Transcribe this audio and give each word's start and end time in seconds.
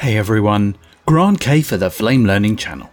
Hey 0.00 0.16
everyone, 0.16 0.78
Grant 1.04 1.40
Kay 1.40 1.60
for 1.60 1.76
the 1.76 1.90
Flame 1.90 2.24
Learning 2.24 2.56
channel. 2.56 2.88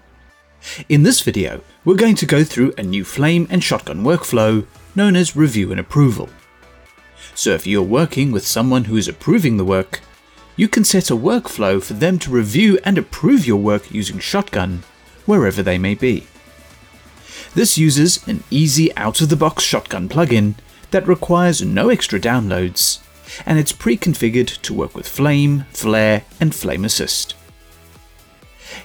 In 0.90 1.04
this 1.04 1.22
video, 1.22 1.62
we're 1.86 1.96
going 1.96 2.18
to 2.18 2.26
go 2.26 2.44
through 2.44 2.74
a 2.78 2.84
new 2.84 3.06
Flame 3.06 3.48
and 3.50 3.64
Shotgun 3.64 4.04
workflow 4.04 4.68
known 4.94 5.16
as 5.16 5.34
Review 5.34 5.72
and 5.72 5.80
Approval. 5.80 6.28
So 7.34 7.52
if 7.52 7.66
you're 7.66 7.82
working 7.82 8.34
with 8.34 8.46
someone 8.46 8.84
who 8.84 8.98
is 8.98 9.08
approving 9.08 9.56
the 9.56 9.64
work, 9.64 10.02
you 10.58 10.68
can 10.68 10.84
set 10.84 11.10
a 11.10 11.16
workflow 11.16 11.82
for 11.82 11.94
them 11.94 12.20
to 12.20 12.30
review 12.30 12.78
and 12.84 12.98
approve 12.98 13.48
your 13.48 13.56
work 13.56 13.90
using 13.90 14.20
Shotgun, 14.20 14.84
wherever 15.26 15.64
they 15.64 15.78
may 15.78 15.96
be. 15.96 16.28
This 17.56 17.78
uses 17.78 18.28
an 18.28 18.44
easy 18.52 18.94
out-of-the-box 18.98 19.64
Shotgun 19.64 20.10
plugin 20.10 20.56
that 20.92 21.08
requires 21.08 21.62
no 21.62 21.88
extra 21.88 22.20
downloads, 22.20 23.00
and 23.46 23.60
it's 23.60 23.72
pre-configured 23.72 24.60
to 24.62 24.74
work 24.74 24.96
with 24.96 25.08
Flame, 25.08 25.66
Flare, 25.72 26.24
and 26.40 26.56
Flame 26.56 26.86
Assist. 26.86 27.36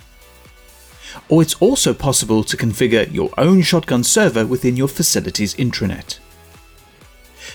Or 1.29 1.43
it's 1.43 1.55
also 1.55 1.93
possible 1.95 2.45
to 2.45 2.57
configure 2.57 3.13
your 3.13 3.31
own 3.39 3.63
Shotgun 3.63 4.05
server 4.05 4.47
within 4.47 4.77
your 4.77 4.87
facility's 4.89 5.55
intranet. 5.55 6.19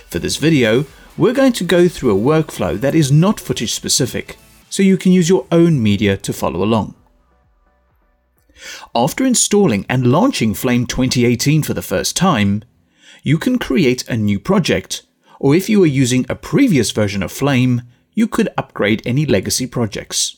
For 0.10 0.20
this 0.20 0.36
video, 0.38 0.86
we're 1.18 1.34
going 1.34 1.54
to 1.54 1.64
go 1.64 1.88
through 1.88 2.18
a 2.18 2.20
workflow 2.20 2.80
that 2.80 2.96
is 2.96 3.12
not 3.12 3.40
footage 3.40 3.74
specific, 3.74 4.38
so 4.70 4.84
you 4.84 4.98
can 4.98 5.12
use 5.12 5.30
your 5.30 5.46
own 5.52 5.82
media 5.82 6.18
to 6.18 6.34
follow 6.34 6.64
along. 6.64 6.94
After 8.94 9.26
installing 9.26 9.86
and 9.90 10.08
launching 10.08 10.54
Flame 10.54 10.86
2018 10.86 11.64
for 11.64 11.74
the 11.74 11.82
first 11.82 12.16
time, 12.16 12.64
you 13.24 13.38
can 13.38 13.60
create 13.60 14.08
a 14.08 14.18
new 14.18 14.40
project, 14.40 15.04
or 15.40 15.56
if 15.56 15.70
you 15.70 15.82
are 15.84 15.88
using 15.88 16.26
a 16.30 16.36
previous 16.36 16.92
version 16.92 17.24
of 17.24 17.32
Flame, 17.32 17.84
you 18.14 18.28
could 18.28 18.50
upgrade 18.58 19.02
any 19.06 19.26
legacy 19.26 19.68
projects. 19.68 20.38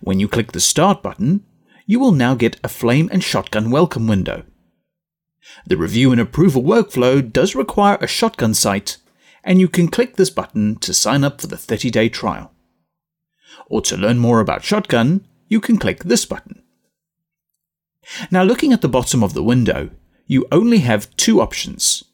When 0.00 0.20
you 0.20 0.28
click 0.28 0.52
the 0.52 0.60
Start 0.60 1.02
button, 1.02 1.44
you 1.86 1.98
will 1.98 2.12
now 2.12 2.34
get 2.34 2.60
a 2.62 2.68
Flame 2.68 3.08
and 3.12 3.24
Shotgun 3.24 3.70
welcome 3.70 4.06
window. 4.06 4.44
The 5.66 5.76
review 5.76 6.12
and 6.12 6.20
approval 6.20 6.62
workflow 6.62 7.32
does 7.32 7.54
require 7.54 7.96
a 8.00 8.06
Shotgun 8.06 8.54
site, 8.54 8.98
and 9.42 9.60
you 9.60 9.68
can 9.68 9.88
click 9.88 10.16
this 10.16 10.30
button 10.30 10.76
to 10.76 10.94
sign 10.94 11.24
up 11.24 11.40
for 11.40 11.46
the 11.46 11.56
30 11.56 11.90
day 11.90 12.08
trial. 12.08 12.52
Or 13.66 13.80
to 13.82 13.96
learn 13.96 14.18
more 14.18 14.40
about 14.40 14.64
Shotgun, 14.64 15.26
you 15.50 15.60
can 15.60 15.76
click 15.76 16.04
this 16.04 16.24
button. 16.24 16.62
Now, 18.30 18.42
looking 18.44 18.72
at 18.72 18.80
the 18.80 18.88
bottom 18.88 19.22
of 19.22 19.34
the 19.34 19.42
window, 19.42 19.90
you 20.26 20.46
only 20.50 20.78
have 20.78 21.14
two 21.16 21.40
options. 21.42 22.04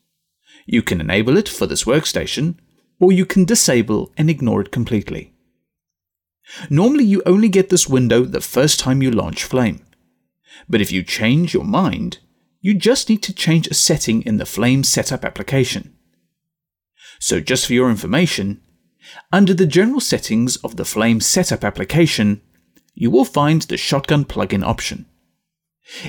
You 0.65 0.83
can 0.83 1.01
enable 1.01 1.37
it 1.37 1.49
for 1.49 1.67
this 1.67 1.85
workstation, 1.85 2.57
or 2.99 3.13
you 3.13 3.25
can 3.25 3.45
disable 3.45 4.13
and 4.17 4.29
ignore 4.29 4.63
it 4.63 4.73
completely. 4.73 5.35
Normally, 6.71 7.05
you 7.05 7.23
only 7.27 7.49
get 7.49 7.69
this 7.69 7.89
window 7.89 8.25
the 8.25 8.41
first 8.41 8.81
time 8.81 9.03
you 9.03 9.11
launch 9.11 9.45
Flame. 9.45 9.85
But 10.69 10.81
if 10.81 10.91
you 10.91 11.03
change 11.03 11.53
your 11.53 11.65
mind, 11.65 12.19
you 12.63 12.73
just 12.73 13.09
need 13.09 13.23
to 13.25 13.35
change 13.35 13.67
a 13.69 13.75
setting 13.75 14.23
in 14.23 14.39
the 14.39 14.47
Flame 14.47 14.83
Setup 14.83 15.25
application. 15.25 15.95
So, 17.21 17.41
just 17.41 17.67
for 17.67 17.75
your 17.75 17.91
information, 17.91 18.63
under 19.31 19.55
the 19.55 19.67
general 19.67 20.01
settings 20.01 20.57
of 20.57 20.77
the 20.77 20.85
Flame 20.85 21.21
Setup 21.21 21.65
application, 21.65 22.41
you 22.97 23.11
will 23.11 23.27
find 23.27 23.63
the 23.63 23.77
Shotgun 23.77 24.25
plugin 24.25 24.65
option. 24.65 25.05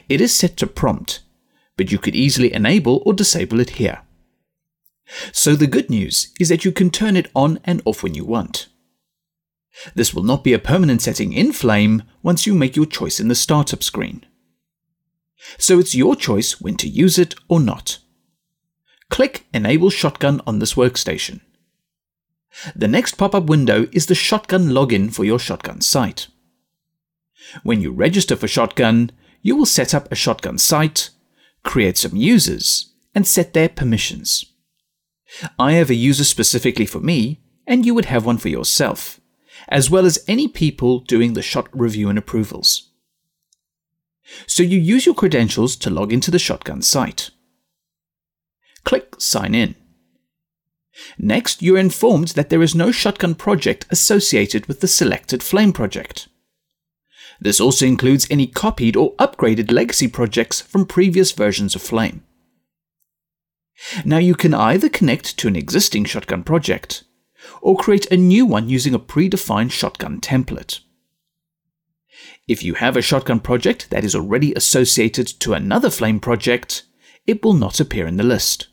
It 0.10 0.22
is 0.22 0.34
set 0.34 0.58
to 0.58 0.68
prompt, 0.68 1.20
but 1.76 1.92
you 1.92 2.00
could 2.00 2.16
easily 2.16 2.52
enable 2.52 3.04
or 3.06 3.14
disable 3.14 3.60
it 3.60 3.72
here. 3.72 4.02
So 5.32 5.54
the 5.54 5.68
good 5.68 5.90
news 5.90 6.34
is 6.40 6.50
that 6.50 6.66
you 6.66 6.72
can 6.72 6.90
turn 6.90 7.16
it 7.16 7.30
on 7.36 7.60
and 7.66 7.82
off 7.86 8.04
when 8.04 8.16
you 8.16 8.26
want. 8.26 8.68
This 9.94 10.14
will 10.14 10.24
not 10.24 10.44
be 10.44 10.54
a 10.54 10.60
permanent 10.60 11.02
setting 11.02 11.34
in 11.34 11.52
Flame 11.52 12.04
once 12.24 12.48
you 12.48 12.56
make 12.56 12.76
your 12.76 12.86
choice 12.86 13.20
in 13.20 13.28
the 13.28 13.36
startup 13.36 13.84
screen. 13.84 14.26
So 15.58 15.80
it's 15.80 15.94
your 15.94 16.16
choice 16.16 16.60
when 16.60 16.78
to 16.78 16.90
use 16.90 17.20
it 17.20 17.36
or 17.48 17.60
not. 17.60 18.00
Click 19.10 19.46
Enable 19.54 19.90
Shotgun 19.90 20.42
on 20.48 20.60
this 20.60 20.74
workstation. 20.74 21.42
The 22.76 22.88
next 22.88 23.16
pop-up 23.16 23.46
window 23.46 23.88
is 23.92 24.08
the 24.08 24.16
Shotgun 24.16 24.70
login 24.70 25.14
for 25.14 25.24
your 25.24 25.38
Shotgun 25.38 25.82
site. 25.82 26.28
When 27.64 27.82
you 27.82 27.92
register 27.92 28.36
for 28.36 28.48
Shotgun, 28.48 29.12
you 29.42 29.56
will 29.56 29.66
set 29.66 29.94
up 29.94 30.12
a 30.12 30.16
Shotgun 30.16 30.58
site, 30.58 31.10
create 31.64 31.98
some 31.98 32.16
users, 32.16 32.94
and 33.16 33.28
set 33.28 33.54
their 33.54 33.70
permissions. 33.70 34.46
I 35.60 35.74
have 35.74 35.90
a 35.90 35.96
user 35.96 36.24
specifically 36.24 36.86
for 36.86 37.00
me, 37.00 37.42
and 37.66 37.86
you 37.86 37.94
would 37.94 38.06
have 38.06 38.26
one 38.26 38.38
for 38.38 38.50
yourself, 38.50 39.20
as 39.68 39.90
well 39.90 40.06
as 40.06 40.24
any 40.28 40.48
people 40.48 41.00
doing 41.00 41.34
the 41.34 41.42
shot 41.42 41.68
review 41.74 42.10
and 42.10 42.18
approvals. 42.18 42.92
So 44.46 44.64
you 44.64 44.78
use 44.78 45.06
your 45.06 45.16
credentials 45.16 45.76
to 45.78 45.90
log 45.90 46.12
into 46.12 46.32
the 46.32 46.40
Shotgun 46.40 46.82
site. 46.82 47.32
Click 48.84 49.16
Sign 49.20 49.56
In. 49.56 49.76
Next, 51.18 51.62
you're 51.62 51.78
informed 51.78 52.30
that 52.30 52.50
there 52.50 52.62
is 52.62 52.76
no 52.76 52.92
Shotgun 52.92 53.36
project 53.36 53.86
associated 53.90 54.66
with 54.66 54.82
the 54.82 54.88
selected 54.88 55.44
Flame 55.44 55.72
project. 55.74 56.28
This 57.40 57.60
also 57.60 57.86
includes 57.86 58.28
any 58.30 58.48
copied 58.48 58.96
or 58.96 59.16
upgraded 59.16 59.72
legacy 59.72 60.08
projects 60.08 60.62
from 60.62 60.86
previous 60.86 61.32
versions 61.32 61.76
of 61.76 61.82
Flame. 61.82 62.24
Now 64.04 64.18
you 64.18 64.36
can 64.36 64.54
either 64.54 64.90
connect 64.90 65.38
to 65.38 65.48
an 65.48 65.56
existing 65.56 66.06
Shotgun 66.06 66.44
project, 66.44 67.04
or 67.62 67.78
create 67.78 68.12
a 68.12 68.18
new 68.18 68.46
one 68.46 68.70
using 68.70 68.94
a 68.94 69.00
predefined 69.00 69.72
Shotgun 69.72 70.20
template. 70.20 70.80
If 72.48 72.64
you 72.64 72.76
have 72.76 72.98
a 72.98 73.02
Shotgun 73.02 73.40
project 73.40 73.90
that 73.92 74.04
is 74.04 74.16
already 74.16 74.54
associated 74.56 75.28
to 75.42 75.54
another 75.54 75.90
Flame 75.90 76.20
project, 76.20 76.84
it 77.28 77.44
will 77.44 77.54
not 77.54 77.80
appear 77.80 78.08
in 78.08 78.18
the 78.18 78.24
list. 78.24 78.68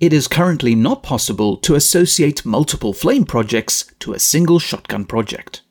It 0.00 0.12
is 0.12 0.26
currently 0.26 0.74
not 0.74 1.02
possible 1.02 1.58
to 1.58 1.74
associate 1.74 2.46
multiple 2.46 2.92
Flame 2.92 3.24
projects 3.24 3.84
to 4.00 4.14
a 4.14 4.18
single 4.18 4.58
Shotgun 4.58 5.04
project. 5.04 5.62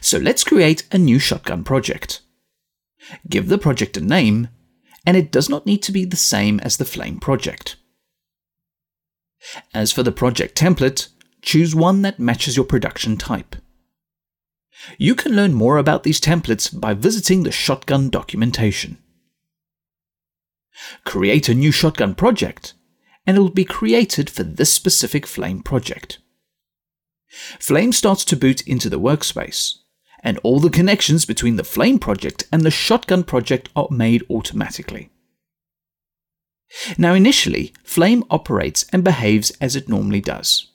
So 0.00 0.18
let's 0.18 0.44
create 0.44 0.86
a 0.92 0.98
new 0.98 1.18
shotgun 1.18 1.64
project. 1.64 2.20
Give 3.28 3.48
the 3.48 3.58
project 3.58 3.96
a 3.96 4.00
name, 4.00 4.48
and 5.06 5.16
it 5.16 5.32
does 5.32 5.48
not 5.48 5.66
need 5.66 5.82
to 5.84 5.92
be 5.92 6.04
the 6.04 6.16
same 6.16 6.60
as 6.60 6.76
the 6.76 6.84
Flame 6.84 7.18
project. 7.18 7.76
As 9.72 9.90
for 9.90 10.02
the 10.02 10.12
project 10.12 10.56
template, 10.56 11.08
choose 11.42 11.74
one 11.74 12.02
that 12.02 12.18
matches 12.18 12.56
your 12.56 12.66
production 12.66 13.16
type. 13.16 13.56
You 14.98 15.14
can 15.14 15.32
learn 15.32 15.54
more 15.54 15.78
about 15.78 16.02
these 16.02 16.20
templates 16.20 16.78
by 16.78 16.94
visiting 16.94 17.42
the 17.42 17.52
Shotgun 17.52 18.10
documentation. 18.10 18.98
Create 21.04 21.48
a 21.48 21.54
new 21.54 21.72
Shotgun 21.72 22.14
project, 22.14 22.74
and 23.26 23.36
it 23.36 23.40
will 23.40 23.50
be 23.50 23.64
created 23.64 24.30
for 24.30 24.42
this 24.42 24.72
specific 24.72 25.26
Flame 25.26 25.62
project. 25.62 26.18
Flame 27.58 27.92
starts 27.92 28.24
to 28.24 28.36
boot 28.36 28.66
into 28.66 28.88
the 28.88 29.00
workspace, 29.00 29.76
and 30.22 30.38
all 30.42 30.60
the 30.60 30.70
connections 30.70 31.24
between 31.24 31.56
the 31.56 31.64
Flame 31.64 31.98
project 31.98 32.46
and 32.52 32.62
the 32.62 32.70
Shotgun 32.70 33.24
project 33.24 33.68
are 33.74 33.88
made 33.90 34.24
automatically. 34.30 35.10
Now, 36.96 37.14
initially, 37.14 37.72
Flame 37.82 38.24
operates 38.30 38.84
and 38.92 39.02
behaves 39.02 39.50
as 39.60 39.74
it 39.74 39.88
normally 39.88 40.20
does. 40.20 40.68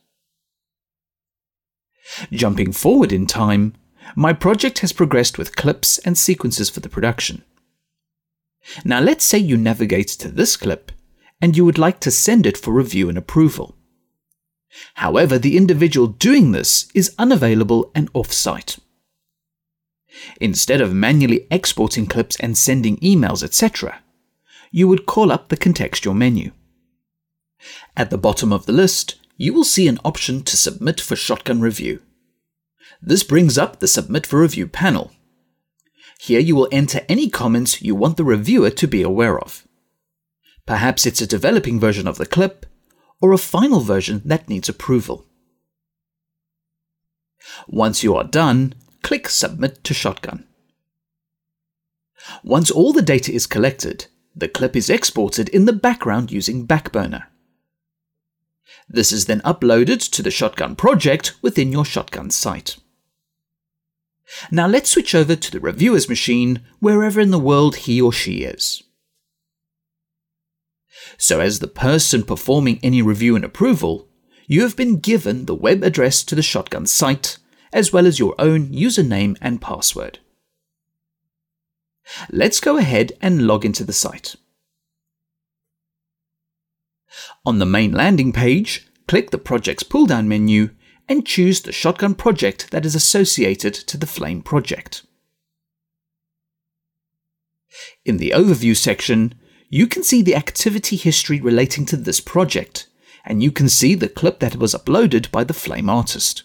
Jumping 2.31 2.71
forward 2.71 3.11
in 3.11 3.25
time, 3.25 3.73
my 4.15 4.33
project 4.33 4.79
has 4.79 4.93
progressed 4.93 5.37
with 5.37 5.55
clips 5.55 5.97
and 5.99 6.17
sequences 6.17 6.69
for 6.69 6.79
the 6.79 6.89
production. 6.89 7.43
Now, 8.83 8.99
let's 8.99 9.25
say 9.25 9.37
you 9.37 9.57
navigate 9.57 10.07
to 10.09 10.27
this 10.27 10.57
clip 10.57 10.91
and 11.41 11.55
you 11.55 11.65
would 11.65 11.77
like 11.77 11.99
to 12.01 12.11
send 12.11 12.45
it 12.45 12.57
for 12.57 12.71
review 12.71 13.09
and 13.09 13.17
approval. 13.17 13.75
However, 14.95 15.37
the 15.37 15.57
individual 15.57 16.07
doing 16.07 16.51
this 16.51 16.89
is 16.93 17.15
unavailable 17.17 17.91
and 17.95 18.09
off-site. 18.13 18.77
Instead 20.39 20.81
of 20.81 20.93
manually 20.93 21.47
exporting 21.51 22.05
clips 22.05 22.37
and 22.39 22.57
sending 22.57 22.97
emails, 22.97 23.43
etc., 23.43 24.01
you 24.71 24.87
would 24.87 25.05
call 25.05 25.31
up 25.31 25.49
the 25.49 25.57
contextual 25.57 26.15
menu. 26.15 26.51
At 27.95 28.09
the 28.09 28.17
bottom 28.17 28.51
of 28.51 28.65
the 28.65 28.73
list, 28.73 29.15
you 29.37 29.53
will 29.53 29.63
see 29.63 29.87
an 29.87 29.99
option 30.05 30.43
to 30.43 30.57
submit 30.57 31.01
for 31.01 31.15
Shotgun 31.15 31.61
Review. 31.61 32.01
This 33.01 33.23
brings 33.23 33.57
up 33.57 33.79
the 33.79 33.87
Submit 33.87 34.25
for 34.25 34.41
Review 34.41 34.67
panel. 34.67 35.11
Here 36.19 36.39
you 36.39 36.55
will 36.55 36.69
enter 36.71 37.01
any 37.09 37.29
comments 37.29 37.81
you 37.81 37.95
want 37.95 38.17
the 38.17 38.23
reviewer 38.23 38.69
to 38.69 38.87
be 38.87 39.01
aware 39.01 39.37
of. 39.39 39.67
Perhaps 40.65 41.05
it's 41.05 41.21
a 41.21 41.27
developing 41.27 41.79
version 41.79 42.07
of 42.07 42.17
the 42.17 42.25
clip, 42.25 42.65
or 43.21 43.33
a 43.33 43.37
final 43.37 43.81
version 43.81 44.21
that 44.25 44.49
needs 44.49 44.69
approval. 44.69 45.25
Once 47.67 48.03
you 48.03 48.15
are 48.15 48.23
done, 48.23 48.73
click 49.05 49.29
Submit 49.29 49.83
to 49.83 49.93
Shotgun. 49.93 50.47
Once 52.43 52.71
all 52.71 52.91
the 52.91 53.03
data 53.03 53.31
is 53.31 53.45
collected, 53.45 54.07
the 54.35 54.47
clip 54.47 54.75
is 54.75 54.89
exported 54.89 55.47
in 55.49 55.65
the 55.65 55.73
background 55.73 56.31
using 56.31 56.65
Backburner. 56.65 57.25
This 58.89 59.11
is 59.11 59.27
then 59.27 59.41
uploaded 59.41 60.09
to 60.09 60.23
the 60.23 60.31
Shotgun 60.31 60.75
project 60.75 61.35
within 61.43 61.71
your 61.71 61.85
Shotgun 61.85 62.31
site. 62.31 62.77
Now 64.49 64.65
let's 64.65 64.89
switch 64.89 65.13
over 65.13 65.35
to 65.35 65.51
the 65.51 65.59
reviewer's 65.59 66.09
machine 66.09 66.65
wherever 66.79 67.21
in 67.21 67.29
the 67.29 67.37
world 67.37 67.75
he 67.75 68.01
or 68.01 68.11
she 68.11 68.37
is. 68.37 68.81
So, 71.19 71.41
as 71.41 71.59
the 71.59 71.67
person 71.67 72.23
performing 72.23 72.79
any 72.81 73.03
review 73.03 73.35
and 73.35 73.45
approval, 73.45 74.09
you 74.47 74.63
have 74.63 74.75
been 74.75 74.97
given 74.99 75.45
the 75.45 75.53
web 75.53 75.83
address 75.83 76.23
to 76.23 76.33
the 76.33 76.41
Shotgun 76.41 76.87
site, 76.87 77.37
as 77.75 77.91
well 77.91 78.07
as 78.07 78.17
your 78.17 78.33
own 78.39 78.69
username 78.69 79.37
and 79.41 79.61
password. 79.61 80.19
Let's 82.31 82.61
go 82.61 82.77
ahead 82.77 83.11
and 83.21 83.45
log 83.45 83.65
into 83.65 83.83
the 83.83 83.93
site. 83.93 84.37
On 87.45 87.59
the 87.59 87.65
main 87.65 87.91
landing 87.91 88.31
page, 88.31 88.87
click 89.09 89.31
the 89.31 89.37
project's 89.37 89.83
pull 89.83 90.05
down 90.05 90.29
menu 90.29 90.69
and 91.09 91.27
choose 91.27 91.61
the 91.61 91.73
Shotgun 91.73 92.15
project 92.15 92.71
that 92.71 92.85
is 92.85 92.95
associated 92.95 93.73
to 93.73 93.97
the 93.97 94.07
Flame 94.07 94.41
project. 94.41 95.05
In 98.05 98.17
the 98.17 98.31
Overview 98.33 98.75
section, 98.75 99.35
you 99.69 99.85
can 99.85 100.03
see 100.03 100.21
the 100.21 100.35
activity 100.35 100.95
history 100.95 101.41
relating 101.41 101.85
to 101.87 101.97
this 101.97 102.21
project, 102.21 102.87
and 103.25 103.43
you 103.43 103.51
can 103.51 103.67
see 103.67 103.95
the 103.95 104.07
clip 104.07 104.39
that 104.39 104.55
was 104.55 104.73
uploaded 104.73 105.29
by 105.29 105.43
the 105.43 105.53
Flame 105.53 105.89
artist. 105.89 106.43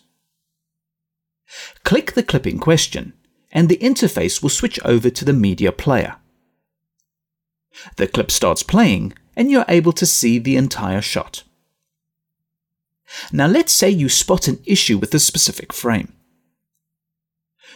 Click 1.84 2.12
the 2.12 2.22
clip 2.22 2.46
in 2.46 2.58
question, 2.58 3.12
and 3.52 3.68
the 3.68 3.78
interface 3.78 4.42
will 4.42 4.50
switch 4.50 4.78
over 4.84 5.10
to 5.10 5.24
the 5.24 5.32
media 5.32 5.72
player. 5.72 6.16
The 7.96 8.06
clip 8.06 8.30
starts 8.30 8.62
playing, 8.62 9.14
and 9.36 9.50
you're 9.50 9.64
able 9.68 9.92
to 9.92 10.06
see 10.06 10.38
the 10.38 10.56
entire 10.56 11.00
shot. 11.02 11.44
Now 13.32 13.46
let's 13.46 13.72
say 13.72 13.90
you 13.90 14.08
spot 14.08 14.48
an 14.48 14.60
issue 14.64 14.98
with 14.98 15.14
a 15.14 15.18
specific 15.18 15.72
frame. 15.72 16.12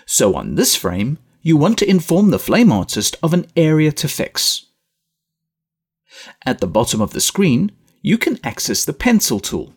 So 0.06 0.35
on 0.35 0.55
this 0.55 0.77
frame, 0.77 1.19
you 1.43 1.56
want 1.56 1.79
to 1.79 1.88
inform 1.88 2.31
the 2.31 2.38
flame 2.38 2.70
artist 2.70 3.17
of 3.23 3.35
an 3.35 3.47
area 3.56 3.93
to 3.93 4.09
fix. 4.09 4.67
At 6.47 6.61
the 6.61 6.67
bottom 6.67 7.00
of 7.00 7.12
the 7.12 7.20
screen, 7.20 7.73
you 8.00 8.19
can 8.19 8.38
access 8.44 8.85
the 8.85 8.93
pencil 8.93 9.41
tool. 9.41 9.75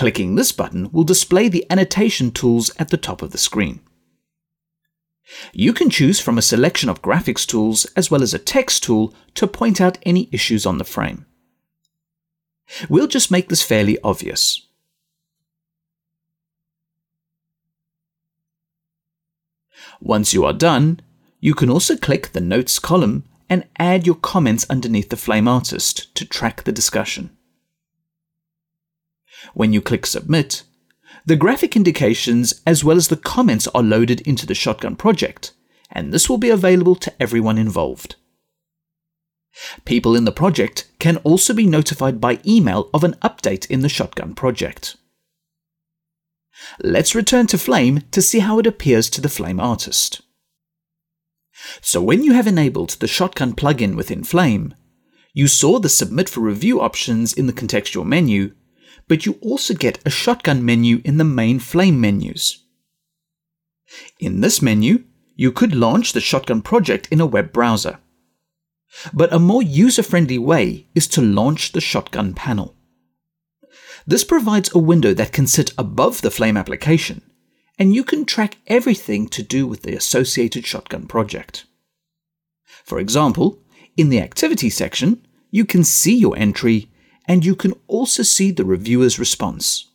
Clicking 0.00 0.34
this 0.34 0.50
button 0.50 0.90
will 0.92 1.04
display 1.04 1.50
the 1.50 1.66
annotation 1.68 2.30
tools 2.30 2.70
at 2.78 2.88
the 2.88 2.96
top 2.96 3.20
of 3.20 3.32
the 3.32 3.36
screen. 3.36 3.80
You 5.52 5.74
can 5.74 5.90
choose 5.90 6.18
from 6.18 6.38
a 6.38 6.48
selection 6.50 6.88
of 6.88 7.02
graphics 7.02 7.46
tools 7.46 7.84
as 7.94 8.10
well 8.10 8.22
as 8.22 8.32
a 8.32 8.38
text 8.38 8.82
tool 8.82 9.12
to 9.34 9.46
point 9.46 9.78
out 9.78 9.98
any 10.04 10.30
issues 10.32 10.64
on 10.64 10.78
the 10.78 10.84
frame. 10.84 11.26
We'll 12.88 13.08
just 13.08 13.30
make 13.30 13.50
this 13.50 13.62
fairly 13.62 13.98
obvious. 14.02 14.66
Once 20.00 20.32
you 20.32 20.46
are 20.46 20.54
done, 20.54 21.00
you 21.40 21.52
can 21.52 21.68
also 21.68 21.94
click 21.94 22.32
the 22.32 22.40
Notes 22.40 22.78
column 22.78 23.24
and 23.50 23.68
add 23.78 24.06
your 24.06 24.16
comments 24.16 24.64
underneath 24.70 25.10
the 25.10 25.18
Flame 25.18 25.46
Artist 25.46 26.14
to 26.14 26.24
track 26.24 26.62
the 26.64 26.72
discussion. 26.72 27.36
When 29.54 29.72
you 29.72 29.80
click 29.80 30.06
Submit, 30.06 30.62
the 31.26 31.36
graphic 31.36 31.76
indications 31.76 32.60
as 32.66 32.84
well 32.84 32.96
as 32.96 33.08
the 33.08 33.16
comments 33.16 33.66
are 33.68 33.82
loaded 33.82 34.20
into 34.22 34.46
the 34.46 34.54
Shotgun 34.54 34.96
project, 34.96 35.52
and 35.90 36.12
this 36.12 36.28
will 36.28 36.38
be 36.38 36.50
available 36.50 36.94
to 36.96 37.12
everyone 37.20 37.58
involved. 37.58 38.16
People 39.84 40.14
in 40.14 40.24
the 40.24 40.32
project 40.32 40.88
can 40.98 41.16
also 41.18 41.52
be 41.52 41.66
notified 41.66 42.20
by 42.20 42.40
email 42.46 42.88
of 42.94 43.04
an 43.04 43.14
update 43.22 43.68
in 43.68 43.80
the 43.80 43.88
Shotgun 43.88 44.34
project. 44.34 44.96
Let's 46.82 47.14
return 47.14 47.46
to 47.48 47.58
Flame 47.58 48.02
to 48.12 48.22
see 48.22 48.40
how 48.40 48.58
it 48.58 48.66
appears 48.66 49.10
to 49.10 49.20
the 49.20 49.28
Flame 49.28 49.60
artist. 49.60 50.20
So 51.80 52.00
when 52.00 52.22
you 52.22 52.32
have 52.32 52.46
enabled 52.46 52.90
the 53.00 53.08
Shotgun 53.08 53.54
plugin 53.54 53.96
within 53.96 54.24
Flame, 54.24 54.74
you 55.32 55.46
saw 55.46 55.78
the 55.78 55.88
Submit 55.88 56.28
for 56.28 56.40
Review 56.40 56.80
options 56.80 57.32
in 57.32 57.46
the 57.46 57.52
contextual 57.52 58.04
menu, 58.04 58.52
but 59.08 59.26
you 59.26 59.38
also 59.40 59.74
get 59.74 59.98
a 60.06 60.10
Shotgun 60.10 60.64
menu 60.64 61.00
in 61.04 61.16
the 61.16 61.24
main 61.24 61.58
Flame 61.58 62.00
menus. 62.00 62.64
In 64.18 64.40
this 64.40 64.62
menu, 64.62 65.04
you 65.36 65.52
could 65.52 65.74
launch 65.74 66.12
the 66.12 66.20
Shotgun 66.20 66.62
project 66.62 67.08
in 67.10 67.20
a 67.20 67.26
web 67.26 67.52
browser. 67.52 67.98
But 69.12 69.32
a 69.32 69.38
more 69.38 69.62
user 69.62 70.02
friendly 70.02 70.38
way 70.38 70.86
is 70.94 71.08
to 71.08 71.22
launch 71.22 71.72
the 71.72 71.80
Shotgun 71.80 72.34
panel. 72.34 72.74
This 74.06 74.24
provides 74.24 74.74
a 74.74 74.78
window 74.78 75.14
that 75.14 75.32
can 75.32 75.46
sit 75.46 75.72
above 75.78 76.20
the 76.20 76.30
Flame 76.30 76.56
application 76.56 77.22
and 77.80 77.94
you 77.94 78.04
can 78.04 78.26
track 78.26 78.58
everything 78.66 79.26
to 79.26 79.42
do 79.42 79.66
with 79.66 79.82
the 79.82 79.96
associated 79.96 80.66
shotgun 80.66 81.06
project. 81.06 81.64
For 82.84 83.00
example, 83.00 83.58
in 83.96 84.10
the 84.10 84.20
activity 84.20 84.68
section, 84.68 85.26
you 85.50 85.64
can 85.64 85.82
see 85.82 86.14
your 86.14 86.36
entry 86.36 86.89
and 87.30 87.44
you 87.44 87.54
can 87.54 87.72
also 87.86 88.24
see 88.24 88.50
the 88.50 88.64
reviewer's 88.64 89.20
response. 89.20 89.86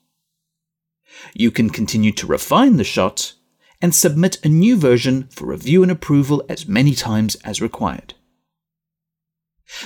You 1.34 1.52
can 1.52 1.70
continue 1.70 2.14
to 2.14 2.26
refine 2.26 2.78
the 2.78 2.86
shot 2.86 3.34
and 3.82 3.94
submit 3.94 4.40
a 4.46 4.48
new 4.48 4.78
version 4.78 5.28
for 5.28 5.46
review 5.46 5.84
and 5.84 5.92
approval 5.92 6.46
as 6.48 6.66
many 6.66 6.96
times 6.96 7.36
as 7.44 7.62
required. 7.62 8.14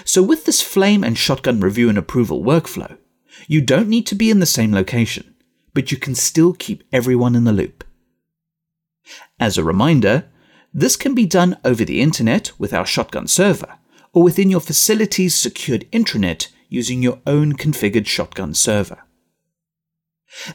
So, 0.05 0.21
with 0.21 0.45
this 0.45 0.61
flame 0.61 1.03
and 1.03 1.17
shotgun 1.17 1.59
review 1.59 1.89
and 1.89 1.97
approval 1.97 2.43
workflow, 2.43 2.99
you 3.47 3.61
don't 3.61 3.89
need 3.89 4.05
to 4.05 4.15
be 4.15 4.29
in 4.29 4.39
the 4.39 4.45
same 4.45 4.71
location, 4.71 5.33
but 5.73 5.91
you 5.91 5.97
can 5.97 6.13
still 6.13 6.53
keep 6.53 6.83
everyone 6.93 7.35
in 7.35 7.45
the 7.45 7.51
loop. 7.61 7.83
As 9.39 9.57
a 9.57 9.63
reminder, 9.63 10.29
this 10.71 10.95
can 10.95 11.15
be 11.15 11.25
done 11.25 11.57
over 11.65 11.83
the 11.83 11.99
internet 11.99 12.51
with 12.59 12.75
our 12.75 12.85
Shotgun 12.85 13.27
server, 13.27 13.79
or 14.13 14.21
within 14.21 14.51
your 14.51 14.61
facility's 14.61 15.33
secured 15.33 15.89
intranet 15.91 16.49
using 16.69 17.03
your 17.03 17.19
own 17.27 17.53
configured 17.53 18.07
Shotgun 18.07 18.53
server. 18.53 19.03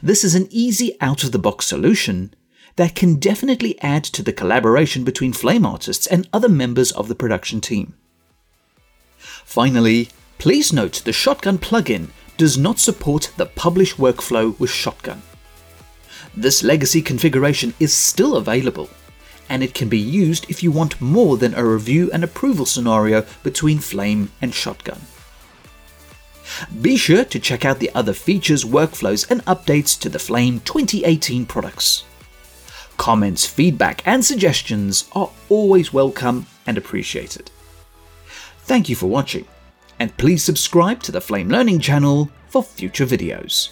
This 0.01 0.23
is 0.23 0.33
an 0.33 0.47
easy 0.49 0.95
out 1.01 1.23
of 1.23 1.31
the 1.31 1.39
box 1.39 1.65
solution 1.65 2.33
that 2.77 2.95
can 2.95 3.15
definitely 3.15 3.79
add 3.81 4.03
to 4.03 4.23
the 4.23 4.33
collaboration 4.33 5.03
between 5.03 5.33
Flame 5.33 5.65
artists 5.65 6.07
and 6.07 6.27
other 6.33 6.49
members 6.49 6.91
of 6.93 7.07
the 7.07 7.15
production 7.15 7.61
team. 7.61 7.93
Finally, 9.17 10.09
please 10.37 10.73
note 10.73 11.01
the 11.05 11.13
Shotgun 11.13 11.57
plugin 11.57 12.07
does 12.37 12.57
not 12.57 12.79
support 12.79 13.31
the 13.37 13.45
publish 13.45 13.95
workflow 13.95 14.57
with 14.59 14.69
Shotgun. 14.69 15.21
This 16.35 16.63
legacy 16.63 17.01
configuration 17.01 17.73
is 17.79 17.93
still 17.93 18.35
available, 18.35 18.89
and 19.47 19.63
it 19.63 19.73
can 19.73 19.87
be 19.87 19.99
used 19.99 20.49
if 20.49 20.61
you 20.61 20.71
want 20.71 20.99
more 20.99 21.37
than 21.37 21.53
a 21.53 21.65
review 21.65 22.09
and 22.11 22.23
approval 22.23 22.65
scenario 22.65 23.25
between 23.43 23.79
Flame 23.79 24.31
and 24.41 24.53
Shotgun. 24.53 24.99
Be 26.81 26.97
sure 26.97 27.25
to 27.25 27.39
check 27.39 27.65
out 27.65 27.79
the 27.79 27.91
other 27.95 28.13
features, 28.13 28.63
workflows, 28.63 29.29
and 29.29 29.43
updates 29.45 29.99
to 29.99 30.09
the 30.09 30.19
Flame 30.19 30.59
2018 30.61 31.45
products. 31.45 32.03
Comments, 32.97 33.45
feedback, 33.45 34.01
and 34.05 34.23
suggestions 34.23 35.09
are 35.13 35.31
always 35.49 35.91
welcome 35.91 36.45
and 36.65 36.77
appreciated. 36.77 37.51
Thank 38.59 38.89
you 38.89 38.95
for 38.95 39.07
watching, 39.07 39.45
and 39.99 40.15
please 40.17 40.43
subscribe 40.43 41.03
to 41.03 41.11
the 41.11 41.21
Flame 41.21 41.49
Learning 41.49 41.79
channel 41.79 42.29
for 42.47 42.63
future 42.63 43.05
videos. 43.05 43.69